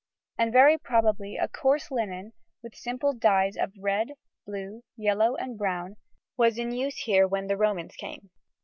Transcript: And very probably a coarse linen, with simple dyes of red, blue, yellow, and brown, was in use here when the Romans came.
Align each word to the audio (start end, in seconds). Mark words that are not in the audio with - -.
And 0.35 0.51
very 0.51 0.79
probably 0.79 1.37
a 1.37 1.47
coarse 1.47 1.91
linen, 1.91 2.33
with 2.63 2.73
simple 2.73 3.13
dyes 3.13 3.55
of 3.55 3.71
red, 3.79 4.13
blue, 4.47 4.81
yellow, 4.97 5.35
and 5.35 5.59
brown, 5.59 5.97
was 6.35 6.57
in 6.57 6.71
use 6.71 7.01
here 7.03 7.27
when 7.27 7.45
the 7.45 7.55
Romans 7.55 7.95
came. 7.95 8.31